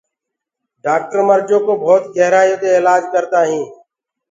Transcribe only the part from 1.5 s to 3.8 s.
ڪو ڀوت گهرآيو دي اِلآج ڪردآ هينٚ۔